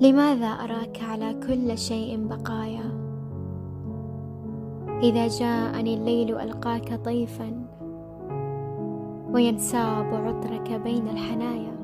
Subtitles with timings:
[0.00, 2.90] لماذا أراك على كل شيء بقايا؟
[5.02, 7.66] إذا جاءني الليل ألقاك طيفا
[9.32, 11.76] وينساب عطرك بين الحنايا.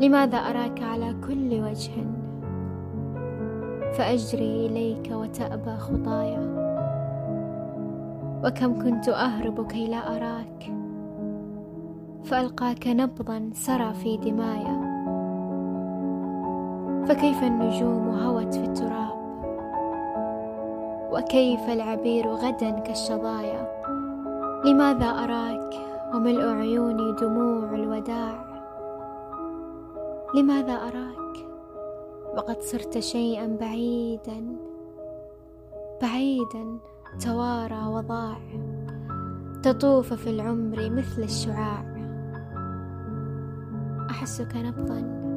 [0.00, 2.06] لماذا أراك على كل وجه؟
[3.92, 6.54] فأجري إليك وتأبى خطايا.
[8.44, 10.74] وكم كنت أهرب كي لا أراك؟
[12.24, 14.83] فألقاك نبضا سرى في دمايا.
[17.08, 19.14] فكيف النجوم هوت في التراب؟
[21.12, 23.84] وكيف العبير غدا كالشظايا؟
[24.64, 25.74] لماذا أراك
[26.14, 28.44] وملء عيوني دموع الوداع؟
[30.34, 31.46] لماذا أراك
[32.36, 34.56] وقد صرت شيئا بعيدا
[36.02, 36.78] بعيدا
[37.24, 38.38] توارى وضاع؟
[39.62, 41.84] تطوف في العمر مثل الشعاع.
[44.10, 45.33] أحسك نبضا.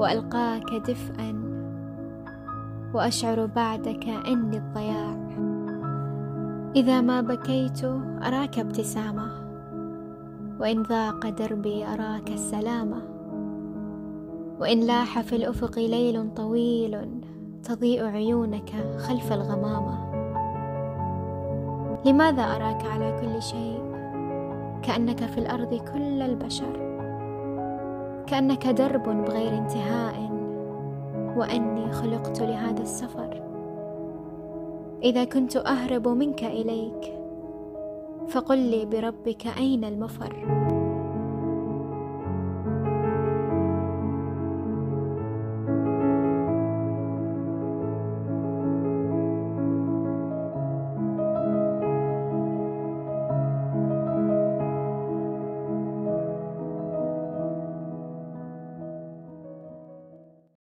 [0.00, 1.32] وألقاك دفئا
[2.94, 5.20] وأشعر بعدك إني الضياع.
[6.76, 7.84] إذا ما بكيت
[8.22, 9.30] أراك ابتسامة
[10.60, 13.02] وإن ضاق دربي أراك السلامة.
[14.60, 17.20] وإن لاح في الأفق ليل طويل
[17.62, 20.10] تضيء عيونك خلف الغمامة.
[22.06, 23.82] لماذا أراك على كل شيء؟
[24.82, 26.89] كأنك في الأرض كل البشر.
[28.30, 30.30] كأنك درب بغير انتهاء
[31.36, 33.42] وأني خلقت لهذا السفر.
[35.02, 37.14] إذا كنت أهرب منك إليك
[38.28, 40.34] فقل لي بربك أين المفر؟